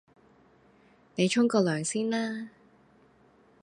[1.13, 2.49] 你沖個涼先啦